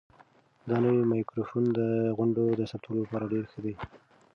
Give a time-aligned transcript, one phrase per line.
[0.67, 1.79] دا نوی مایکروفون د
[2.17, 3.73] غونډو د ثبتولو لپاره ډېر ښه دی.